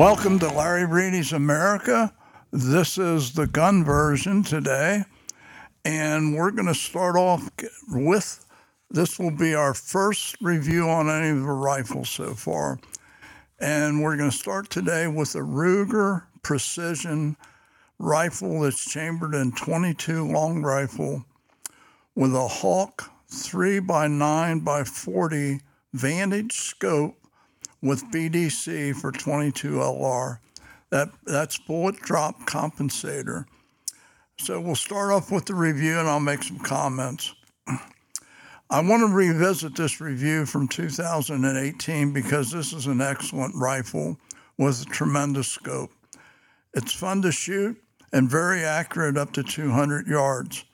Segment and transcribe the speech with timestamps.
[0.00, 2.10] Welcome to Larry Reedy's America.
[2.50, 5.04] This is the gun version today,
[5.84, 7.50] and we're going to start off
[7.86, 8.46] with
[8.88, 12.80] this will be our first review on any of the rifles so far.
[13.58, 17.36] And we're going to start today with a Ruger Precision
[17.98, 21.26] rifle that's chambered in 22 long rifle
[22.14, 25.60] with a Hawke 3 by 9 by 40
[25.92, 27.19] Vantage scope
[27.82, 30.38] with BDC for 22 LR.
[30.90, 33.44] That that's bullet drop compensator.
[34.38, 37.34] So we'll start off with the review and I'll make some comments.
[38.72, 44.16] I want to revisit this review from 2018 because this is an excellent rifle
[44.58, 45.90] with a tremendous scope.
[46.74, 47.76] It's fun to shoot
[48.12, 50.64] and very accurate up to 200 yards.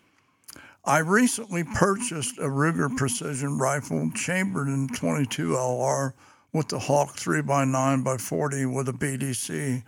[0.84, 6.12] I recently purchased a Ruger Precision rifle chambered in 22 LR
[6.52, 9.82] with the Hawke 3x9x40 with a BDC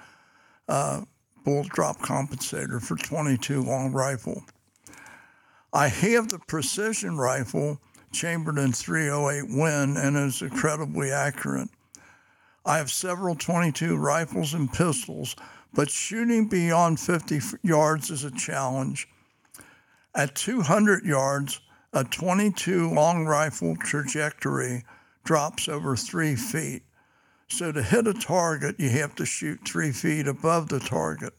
[0.68, 1.02] uh,
[1.44, 4.44] bullet drop compensator for 22 long rifle.
[5.72, 7.80] I have the precision rifle
[8.12, 11.68] chambered in 308 Win and is incredibly accurate.
[12.64, 15.36] I have several 22 rifles and pistols,
[15.72, 19.08] but shooting beyond 50 yards is a challenge.
[20.14, 21.60] At 200 yards,
[21.92, 24.84] a 22 long rifle trajectory
[25.28, 26.82] drops over three feet.
[27.48, 31.34] So to hit a target, you have to shoot three feet above the target.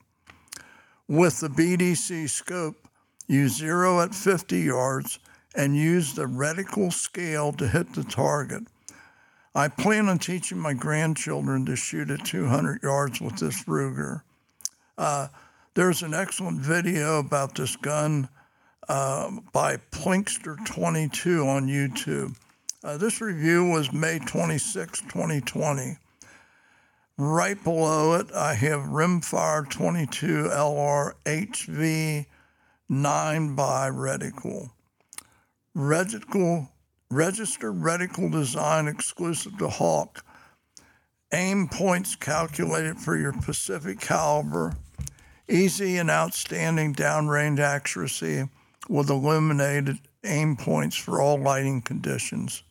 [1.08, 2.76] With the BDC scope,
[3.28, 5.18] you zero at 50 yards
[5.56, 8.62] and use the reticle scale to hit the target.
[9.56, 14.22] I plan on teaching my grandchildren to shoot at 200 yards with this Ruger.
[15.00, 15.30] Uh,
[15.74, 18.30] there's an excellent video about this gun
[18.88, 22.36] uh, by Plinkster22 on YouTube.
[22.82, 25.98] Uh, this review was May 26, 2020.
[27.18, 32.26] Right below it, I have Rimfire 22 LR HV
[32.88, 34.70] 9 by reticle.
[35.76, 36.70] Reticle,
[37.12, 40.24] registered reticle design exclusive to Hawke.
[41.34, 44.74] Aim points calculated for your Pacific caliber.
[45.50, 48.48] Easy and outstanding downrange accuracy
[48.88, 52.64] with illuminated aim points for all lighting conditions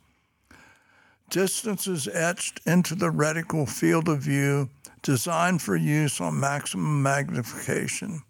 [1.31, 4.71] distances etched into the reticle field of view
[5.03, 8.23] designed for use on maximum magnification.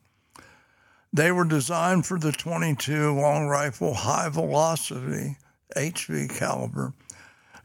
[1.12, 5.36] They were designed for the 22 long rifle high velocity
[5.76, 6.92] HV caliber,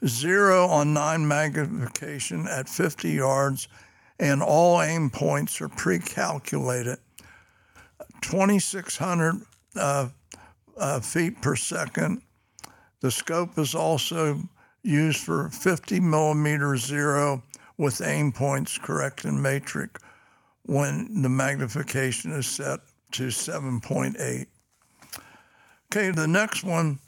[0.06, 3.68] zero on nine magnification at 50 yards,
[4.20, 7.00] and all aim points are pre calculated.
[8.22, 9.42] 2,600
[9.76, 10.10] uh,
[10.78, 12.22] uh, feet per second.
[13.02, 14.42] The scope is also
[14.84, 17.42] used for 50 millimeter zero
[17.78, 20.02] with aim points correct in matrix
[20.66, 22.80] when the magnification is set
[23.12, 24.46] to 7.8.
[25.92, 27.00] Okay, the next one.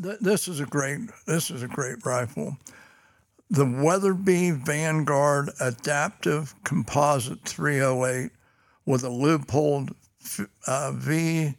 [0.00, 1.00] Th- this is a great.
[1.26, 2.56] This is a great rifle.
[3.50, 8.30] The Weatherby Vanguard Adaptive Composite 308
[8.86, 9.92] with a Leupold
[10.68, 11.56] uh, V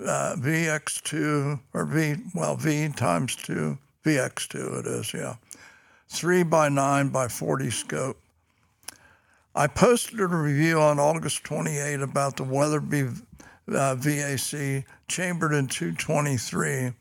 [0.00, 5.36] uh, VX2 or V well V times two VX2 it is, yeah.
[6.08, 8.18] 3 by 9 by 40 scope.
[9.54, 13.02] I posted a review on August 28 about the Weatherby
[13.68, 16.92] uh, VAC chambered in 223.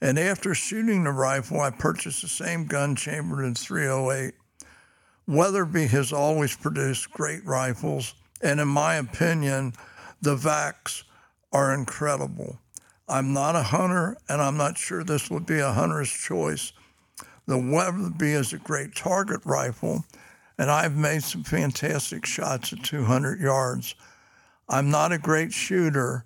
[0.00, 4.34] And after shooting the rifle, I purchased the same gun chambered in 308.
[5.28, 9.74] Weatherby has always produced great rifles, and in my opinion,
[10.20, 11.04] the VACs
[11.52, 12.58] are incredible.
[13.12, 16.72] I'm not a hunter, and I'm not sure this would be a hunter's choice.
[17.46, 20.06] The Weatherby is a great target rifle,
[20.56, 23.94] and I've made some fantastic shots at 200 yards.
[24.66, 26.24] I'm not a great shooter,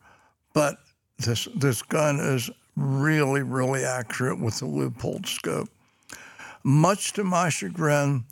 [0.53, 0.79] but
[1.19, 5.69] this this gun is really, really accurate with the Leupold scope.
[6.63, 8.27] Much to my chagrin,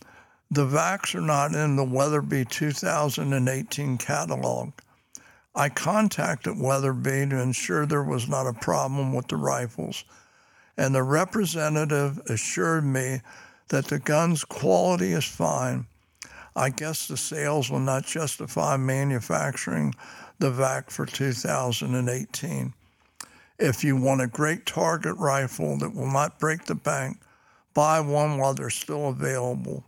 [0.48, 4.70] the VACs are not in the Weatherby 2018 catalog.
[5.54, 10.04] I contacted Weatherby to ensure there was not a problem with the rifles,
[10.76, 13.20] and the representative assured me
[13.68, 15.86] that the gun's quality is fine.
[16.56, 19.94] I guess the sales will not justify manufacturing
[20.38, 22.74] the VAC for 2018.
[23.58, 27.18] If you want a great target rifle that will not break the bank,
[27.72, 29.84] buy one while they're still available.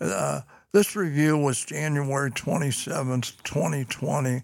[0.00, 0.40] Uh,
[0.72, 4.42] this review was January 27th, 2020.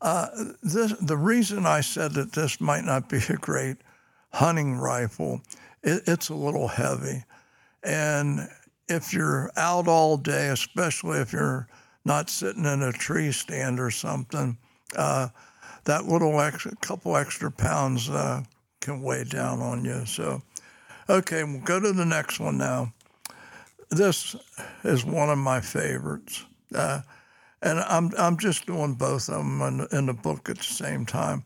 [0.00, 0.28] Uh,
[0.62, 3.78] this, the reason I said that this might not be a great
[4.32, 5.40] hunting rifle,
[5.82, 7.24] it, it's a little heavy.
[7.82, 8.48] And
[8.88, 11.68] if you're out all day, especially if you're
[12.04, 14.58] not sitting in a tree stand or something,
[14.96, 15.28] uh,
[15.84, 18.42] that little extra, couple extra pounds uh,
[18.80, 20.04] can weigh down on you.
[20.04, 20.42] So,
[21.08, 22.92] okay, we'll go to the next one now.
[23.90, 24.36] This
[24.84, 26.44] is one of my favorites.
[26.74, 27.02] Uh,
[27.66, 31.04] and I'm, I'm just doing both of them in, in the book at the same
[31.04, 31.42] time.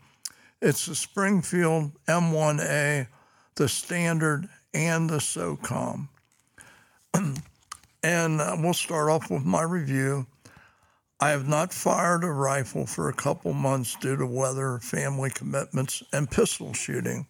[0.60, 3.06] It's the Springfield M1A,
[3.54, 6.08] the Standard, and the SOCOM.
[8.02, 10.26] and uh, we'll start off with my review.
[11.20, 16.02] I have not fired a rifle for a couple months due to weather, family commitments,
[16.12, 17.26] and pistol shooting.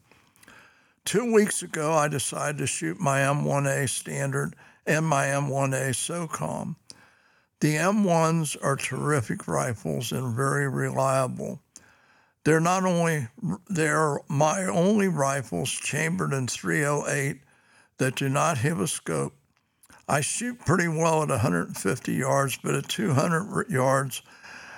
[1.05, 6.75] Two weeks ago, I decided to shoot my M1A Standard and my M1A SOCOM.
[7.61, 11.61] The M1s are terrific rifles and very reliable.
[12.45, 13.29] They're not only
[13.69, 17.43] they're my only rifles chambered in 308
[17.99, 19.35] that do not have a scope.
[20.09, 24.23] I shoot pretty well at 150 yards, but at 200 yards,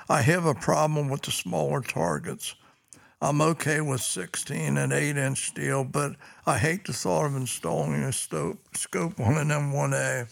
[0.08, 2.56] I have a problem with the smaller targets.
[3.20, 8.02] I'm okay with 16 and 8 inch steel, but I hate the thought of installing
[8.02, 10.26] a scope on an M1A.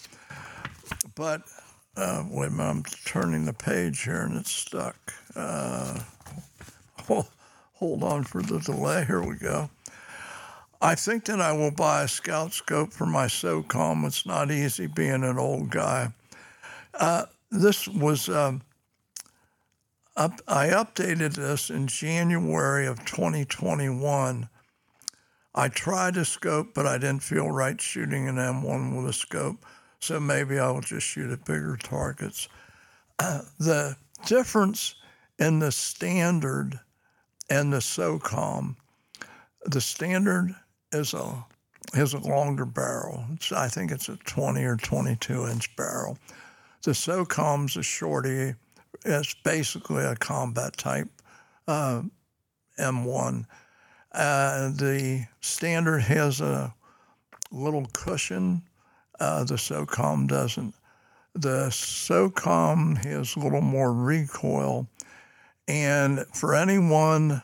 [1.14, 1.42] But
[1.96, 4.96] uh, wait I'm turning the page here and it's stuck.
[5.34, 6.00] Uh,
[7.74, 9.04] hold on for the delay.
[9.04, 9.70] Here we go.
[10.82, 14.06] I think that I will buy a scout scope for my SOCOM.
[14.06, 16.12] It's not easy being an old guy.
[16.94, 18.62] Uh, this was, um,
[20.16, 24.48] up, I updated this in January of 2021.
[25.54, 29.64] I tried a scope, but I didn't feel right shooting an M1 with a scope.
[30.00, 32.48] So maybe I will just shoot at bigger targets.
[33.18, 34.94] Uh, the difference
[35.38, 36.80] in the standard
[37.48, 38.76] and the SOCOM,
[39.66, 40.54] the standard
[40.92, 41.44] is a
[41.94, 43.24] has a longer barrel.
[43.32, 46.18] It's, I think it's a 20 or 22 inch barrel.
[46.82, 48.54] The SOCOM's a shorty.
[49.04, 51.08] It's basically a combat type
[51.66, 52.02] uh,
[52.78, 53.44] M1.
[54.12, 56.72] Uh, the standard has a
[57.50, 58.62] little cushion
[59.20, 60.74] uh, the SOCOM doesn't.
[61.34, 64.88] The SOCOM has a little more recoil.
[65.68, 67.42] And for anyone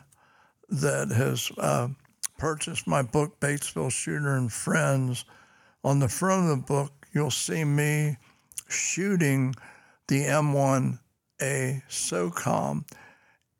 [0.69, 1.89] that has uh,
[2.37, 5.23] purchased my book, Batesville Shooter and Friends,
[5.83, 8.17] on the front of the book, you'll see me
[8.67, 9.55] shooting
[10.07, 12.83] the M1A SOCOM.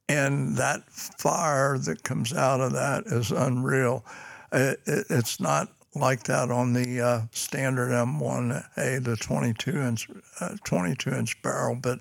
[0.10, 4.06] And that fire that comes out of that is unreal.
[4.52, 10.10] It, it, it's not like that on the uh, standard M1A, the 22 inch,
[10.40, 12.00] uh, 22 inch barrel, but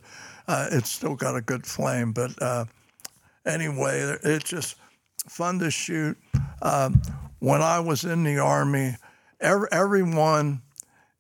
[0.49, 2.13] uh, it's still got a good flame.
[2.13, 2.65] But uh,
[3.45, 4.77] anyway, it's just
[5.29, 6.17] fun to shoot.
[6.63, 7.01] Um,
[7.39, 8.97] when I was in the Army,
[9.41, 10.63] every, everyone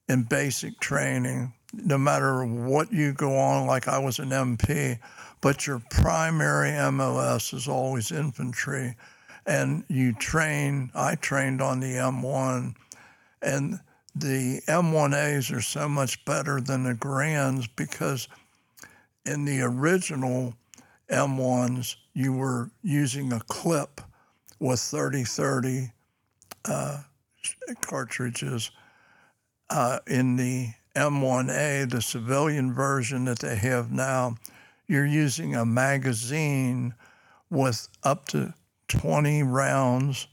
[0.08, 4.98] in basic training, no matter what you go on, like I was an MP,
[5.40, 8.96] but your primary MOS is always infantry
[9.46, 10.90] and you train.
[10.94, 12.74] I trained on the M1,
[13.42, 13.80] and
[14.14, 18.28] the M1As are so much better than the Garands because
[19.24, 20.54] in the original
[21.10, 24.00] M1s, you were using a clip
[24.58, 25.92] with 30 30
[26.64, 27.02] uh,
[27.80, 28.70] cartridges.
[29.68, 34.36] Uh, in the M1A, the civilian version that they have now,
[34.86, 36.94] you're using a magazine
[37.50, 38.54] with up to
[38.88, 40.28] 20 rounds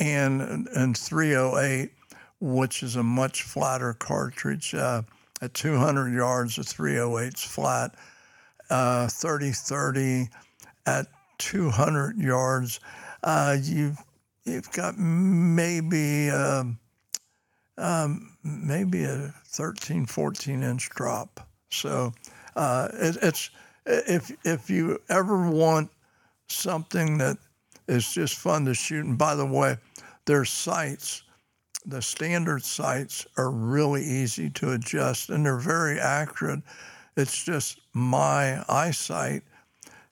[0.00, 1.90] and, and 308,
[2.40, 4.74] which is a much flatter cartridge.
[4.74, 5.02] Uh,
[5.40, 7.94] at 200 yards, the 308 is flat.
[8.70, 10.28] Uh, 30 30
[10.86, 11.06] at
[11.38, 12.80] 200 yards,
[13.22, 13.98] uh, you've,
[14.44, 16.78] you've got maybe, um,
[17.76, 21.46] um, maybe a 13, 14 inch drop.
[21.70, 22.12] So
[22.56, 23.50] uh, it, it's
[23.86, 25.90] if if you ever want
[26.48, 27.38] something that
[27.88, 29.04] it's just fun to shoot.
[29.04, 29.76] And by the way,
[30.24, 31.22] their sights,
[31.84, 36.60] the standard sights, are really easy to adjust and they're very accurate.
[37.16, 39.42] It's just my eyesight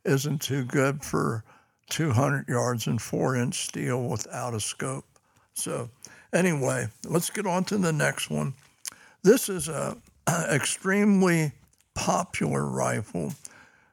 [0.04, 1.44] isn't too good for
[1.90, 5.04] 200 yards and four inch steel without a scope.
[5.54, 5.90] So,
[6.32, 8.54] anyway, let's get on to the next one.
[9.22, 9.96] This is a
[10.50, 11.52] extremely
[11.94, 13.34] popular rifle.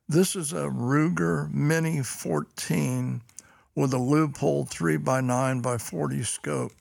[0.08, 3.22] This is a Ruger Mini 14
[3.78, 6.72] with a Leupold 3 by 9 by 40 scope.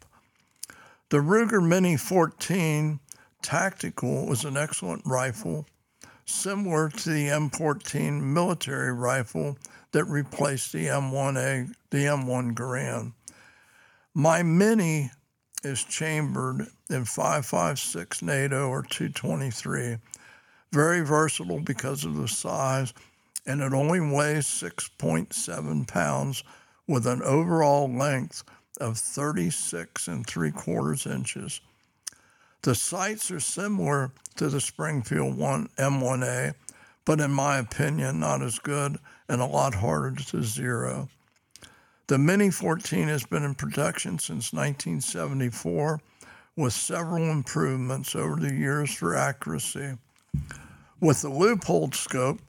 [1.10, 3.00] The Ruger Mini 14
[3.42, 5.66] Tactical was an excellent rifle,
[6.24, 9.58] similar to the M14 military rifle
[9.92, 13.12] that replaced the M1A, the M1 Garand.
[14.14, 15.10] My Mini
[15.62, 19.98] is chambered in 5.56 NATO or 223.
[20.72, 22.94] Very versatile because of the size,
[23.44, 26.42] and it only weighs 6.7 pounds
[26.86, 28.42] with an overall length
[28.80, 31.60] of 36 and three quarters inches.
[32.62, 36.54] The sights are similar to the Springfield 1 M1A,
[37.04, 41.08] but in my opinion, not as good and a lot harder to zero.
[42.08, 46.00] The Mini 14 has been in production since 1974
[46.56, 49.96] with several improvements over the years for accuracy.
[51.00, 52.40] With the Leupold scope,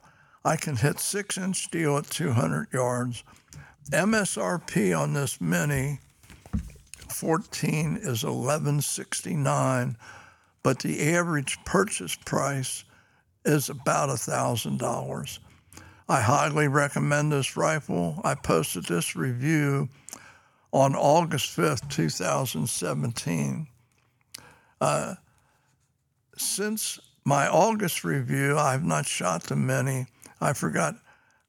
[0.46, 3.24] I can hit 6 inch steel at 200 yards.
[3.92, 6.00] MSRP on this Mini
[7.10, 9.98] 14 is 1169
[10.68, 12.84] but the average purchase price
[13.46, 15.40] is about $1,000.
[16.10, 18.20] I highly recommend this rifle.
[18.26, 19.88] I posted this review
[20.74, 23.68] on August 5th, 2017.
[24.82, 25.16] Uh,
[26.36, 30.08] since my August review, I've not shot the Mini.
[30.42, 30.96] I forgot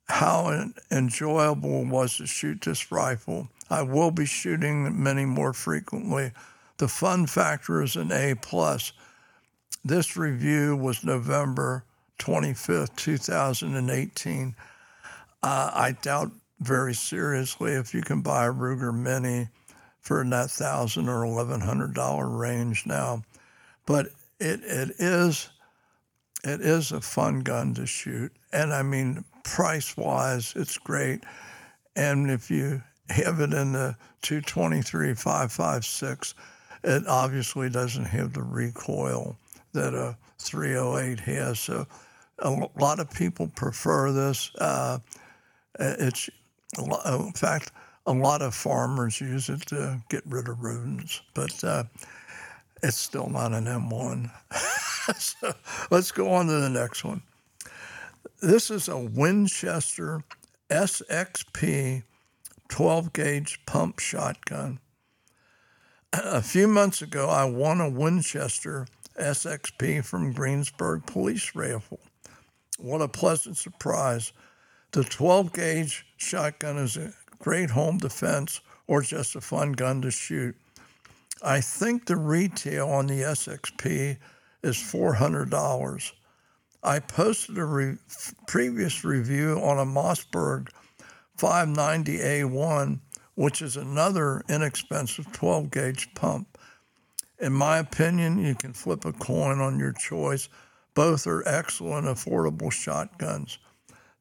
[0.09, 3.49] how enjoyable it was to shoot this rifle.
[3.71, 6.33] I will be shooting many more frequently.
[6.79, 8.93] The fun factor is an A plus.
[9.85, 11.85] This review was November
[12.19, 14.55] 25th, 2018.
[15.43, 19.49] Uh, I doubt very seriously if you can buy a Ruger Mini
[20.01, 23.23] for in that thousand or eleven hundred dollar range now,
[23.87, 24.07] but
[24.41, 25.51] it it is
[26.45, 31.25] it is a fun gun to shoot, and I mean price wise, it's great,
[31.97, 36.35] and if you have it in the 223 556,
[36.85, 39.37] it obviously doesn't have the recoil
[39.73, 41.61] that a 308 has.
[41.61, 41.87] So
[42.41, 44.55] a lot of people prefer this.
[44.57, 44.99] Uh,
[45.79, 46.29] it's
[46.79, 47.73] in fact
[48.07, 51.85] a lot of farmers use it to get rid of rodents, but uh,
[52.83, 54.31] it's still not an M1.
[55.19, 55.53] so
[55.91, 57.23] let's go on to the next one.
[58.41, 60.23] This is a Winchester
[60.71, 62.03] SXP
[62.69, 64.79] 12 gauge pump shotgun.
[66.13, 68.87] A few months ago, I won a Winchester
[69.19, 72.01] SXP from Greensburg Police Rifle.
[72.79, 74.33] What a pleasant surprise.
[74.93, 80.11] The 12 gauge shotgun is a great home defense or just a fun gun to
[80.11, 80.57] shoot.
[81.43, 84.17] I think the retail on the SXP
[84.63, 86.13] is $400.
[86.83, 87.97] I posted a re-
[88.47, 90.69] previous review on a Mossberg
[91.39, 93.01] 590A1,
[93.35, 96.59] which is another inexpensive 12 gauge pump.
[97.41, 100.49] In my opinion, you can flip a coin on your choice.
[100.95, 103.59] Both are excellent, affordable shotguns.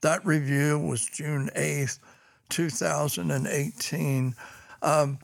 [0.01, 1.99] That review was June 8th,
[2.49, 4.35] 2018.
[4.83, 5.19] Um,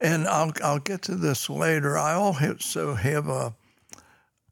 [0.00, 1.96] and I'll, I'll get to this later.
[1.96, 3.54] I also have a,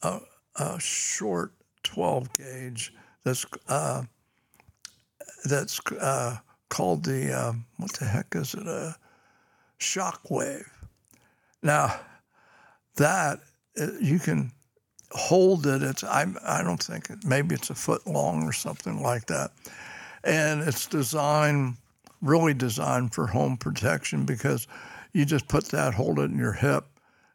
[0.03, 0.21] a,
[0.57, 1.53] a short
[1.87, 2.93] 12 gauge
[3.25, 4.03] that's, uh,
[5.45, 6.37] that's uh,
[6.69, 8.67] called the, uh, what the heck is it?
[8.67, 8.97] A
[9.79, 10.65] shockwave.
[11.63, 11.99] Now,
[12.97, 13.41] that
[13.81, 14.53] uh, you can
[15.11, 15.83] hold it.
[15.83, 19.53] It's I I don't think it, maybe it's a foot long or something like that,
[20.25, 21.77] and it's designed
[22.23, 24.67] really designed for home protection because
[25.13, 26.85] you just put that, hold it in your hip,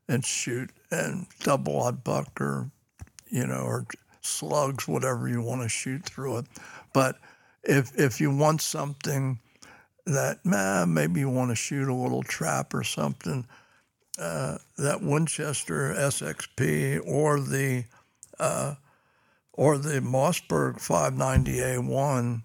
[0.08, 2.70] and shoot and double odd buck or
[3.30, 3.86] you know or
[4.22, 6.46] slugs whatever you want to shoot through it,
[6.94, 7.18] but
[7.64, 9.40] if if you want something
[10.06, 10.40] that
[10.88, 13.46] maybe you want to shoot a little trap or something
[14.20, 17.86] uh, that Winchester SXP or the
[18.40, 18.76] uh,
[19.54, 22.44] or the Mossberg 590A1,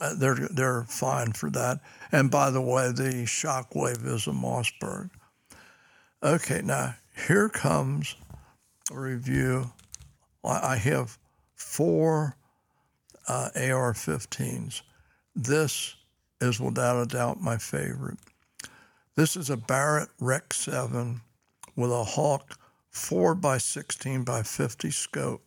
[0.00, 1.80] uh, they're they're fine for that.
[2.12, 5.10] And by the way, the Shockwave is a Mossberg.
[6.22, 8.16] Okay, now here comes
[8.90, 9.70] a review.
[10.48, 11.18] I have
[11.54, 12.36] four
[13.26, 14.82] uh, AR-15s.
[15.36, 15.94] This
[16.40, 18.18] is without a doubt my favorite.
[19.16, 21.20] This is a Barrett Rec 7
[21.76, 22.58] with a Hawke
[22.90, 25.42] 4 by 16 by 50 scope.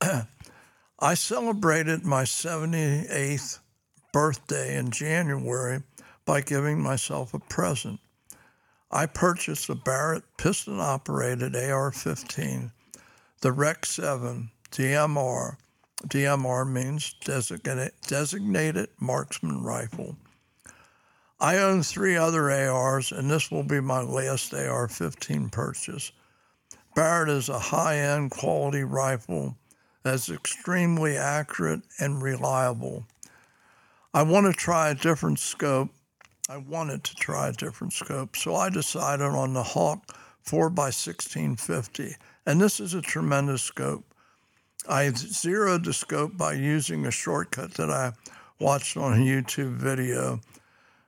[1.00, 3.58] I celebrated my 78th
[4.12, 5.82] birthday in January
[6.24, 8.00] by giving myself a present.
[8.90, 12.70] I purchased a Barrett piston operated AR 15,
[13.40, 15.56] the Rec 7 DMR.
[16.06, 20.16] DMR means designated, designated marksman rifle.
[21.40, 26.12] I own three other ARs, and this will be my last AR 15 purchase.
[26.94, 29.56] Barrett is a high end quality rifle
[30.02, 33.04] that's extremely accurate and reliable.
[34.12, 35.90] I want to try a different scope
[36.46, 38.36] I wanted to try a different scope.
[38.36, 40.14] So I decided on the Hawke
[40.46, 42.16] 4x1650.
[42.46, 44.04] And this is a tremendous scope.
[44.86, 48.12] I zeroed the scope by using a shortcut that I
[48.60, 50.40] watched on a YouTube video.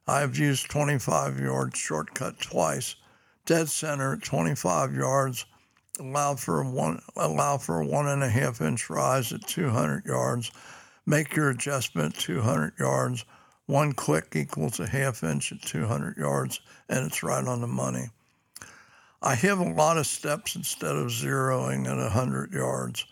[0.09, 2.97] I've used 25 yard shortcut twice.
[3.45, 5.45] Dead center at 25 yards,
[6.01, 10.51] allow for one allow for one and a half inch rise at 200 yards.
[11.05, 13.25] Make your adjustment 200 yards.
[13.67, 18.09] One click equals a half inch at 200 yards, and it's right on the money.
[19.23, 23.07] I have a lot of steps instead of zeroing at 100 yards.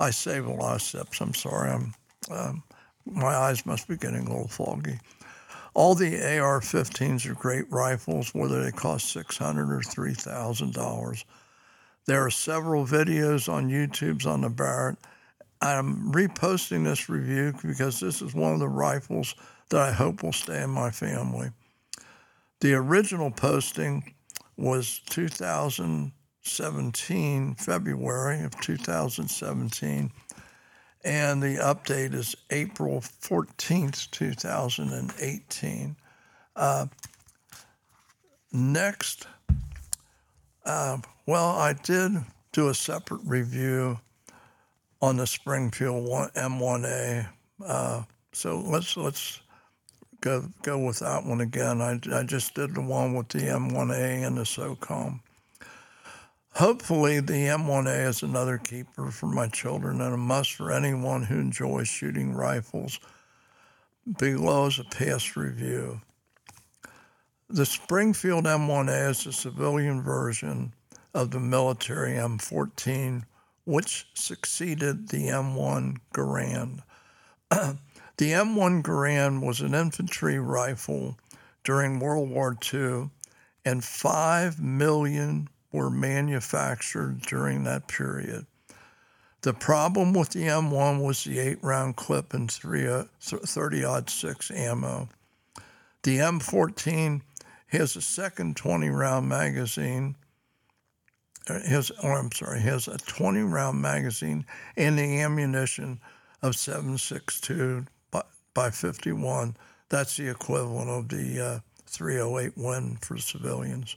[0.00, 1.20] I save a lot of steps.
[1.20, 1.70] I'm sorry.
[1.70, 1.94] I'm,
[2.30, 2.62] um,
[3.04, 4.98] my eyes must be getting a little foggy.
[5.74, 11.24] All the AR-15s are great rifles, whether they cost six hundred or three thousand dollars.
[12.04, 14.98] There are several videos on YouTube's on the Barrett.
[15.62, 19.34] I'm reposting this review because this is one of the rifles
[19.70, 21.50] that I hope will stay in my family.
[22.60, 24.14] The original posting
[24.56, 30.12] was 2017, February of 2017,
[31.04, 35.96] and the update is April 14th, 2018.
[36.54, 36.86] Uh,
[38.52, 39.26] next,
[40.64, 42.12] uh, well, I did
[42.52, 43.98] do a separate review
[45.00, 47.26] on the Springfield M1A.
[47.64, 49.40] Uh, so let's let's
[50.22, 51.82] go go with that one again.
[51.82, 55.20] I, I just did the one with the M1A and the SOCOM.
[56.54, 61.38] Hopefully, the M1A is another keeper for my children and a must for anyone who
[61.38, 63.00] enjoys shooting rifles.
[64.18, 66.00] Below is a past review.
[67.48, 70.72] The Springfield M1A is a civilian version
[71.14, 73.24] of the military M14,
[73.64, 76.82] which succeeded the M1 Garand.
[78.18, 81.16] The M1 Garand was an infantry rifle
[81.64, 83.10] during World War II,
[83.64, 88.46] and 5 million were manufactured during that period.
[89.40, 95.08] The problem with the M1 was the eight round clip and 30 odd 6 ammo.
[96.02, 97.22] The M14
[97.68, 100.16] has a second 20 round magazine.
[101.48, 104.44] Uh, has, oh, I'm sorry, has a 20 round magazine
[104.76, 106.00] and the ammunition
[106.40, 107.86] of 7.62
[108.54, 109.56] by 51.
[109.88, 113.96] That's the equivalent of the uh, 308 win for civilians.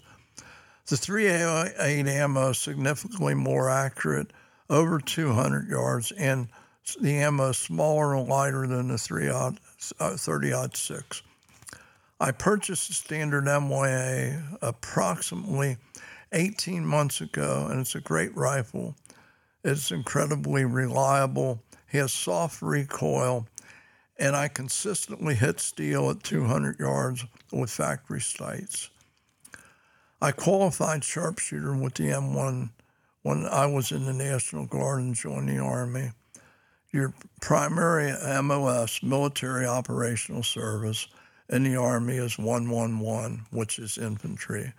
[0.88, 4.32] The 308 ammo is significantly more accurate,
[4.70, 6.48] over 200 yards, and
[7.02, 9.60] the ammo is smaller and lighter than the 3 odd,
[10.00, 11.22] uh, 30 6.
[12.20, 15.78] I purchased the standard M1A approximately
[16.32, 18.96] 18 months ago, and it's a great rifle.
[19.63, 23.48] It's incredibly reliable, He has soft recoil,
[24.17, 28.89] and I consistently hit steel at 200 yards with factory sights.
[30.21, 32.69] I qualified sharpshooter with the M1
[33.23, 36.12] when I was in the National Guard and joined the Army.
[36.91, 41.08] Your primary MOS, military operational service,
[41.49, 44.73] in the Army is 111, which is infantry.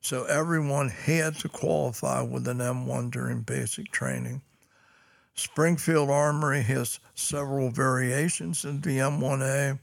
[0.00, 4.42] So everyone had to qualify with an M1 during basic training.
[5.38, 9.78] Springfield Armory has several variations in the M1A.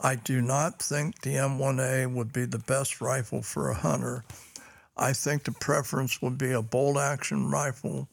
[0.00, 4.24] I do not think the M1A would be the best rifle for a hunter.
[4.96, 8.08] I think the preference would be a bolt action rifle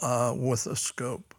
[0.00, 1.34] uh, with a scope.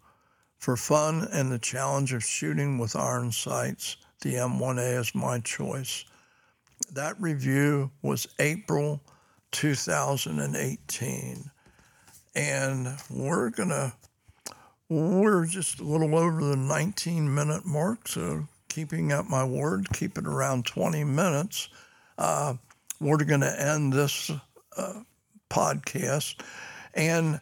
[0.60, 6.06] For fun and the challenge of shooting with iron sights, the M1A is my choice.
[6.93, 9.02] That review was April
[9.52, 11.50] 2018.
[12.36, 13.93] And we're going to
[14.89, 20.17] we're just a little over the 19 minute mark, so keeping up my word, keep
[20.17, 21.69] it around 20 minutes.
[22.17, 22.56] Uh,
[23.00, 24.32] we're going to end this
[24.78, 25.02] uh,
[25.50, 26.41] podcast.
[26.93, 27.39] And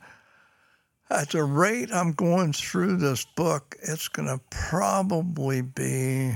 [1.09, 6.35] at the rate I'm going through this book, it's going to probably be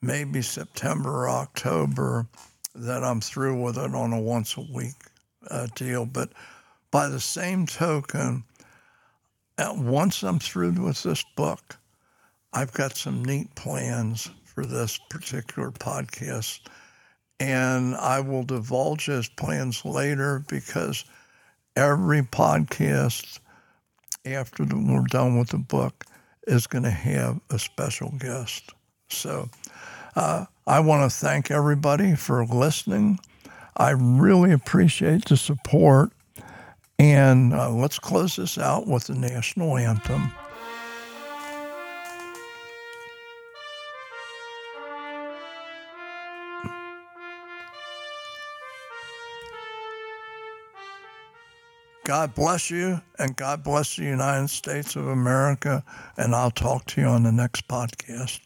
[0.00, 2.26] maybe September or October
[2.74, 4.96] that I'm through with it on a once a week
[5.48, 6.06] uh, deal.
[6.06, 6.30] But
[6.90, 8.44] by the same token,
[9.70, 11.76] once I'm through with this book,
[12.52, 16.60] I've got some neat plans for this particular podcast.
[17.40, 21.04] And I will divulge those plans later because
[21.76, 23.40] every podcast
[24.24, 26.04] after we're done with the book
[26.46, 28.70] is going to have a special guest.
[29.08, 29.48] So
[30.14, 33.18] uh, I want to thank everybody for listening.
[33.76, 36.12] I really appreciate the support.
[37.02, 40.30] And uh, let's close this out with the national anthem.
[52.04, 55.82] God bless you, and God bless the United States of America.
[56.16, 58.38] And I'll talk to you on the next podcast.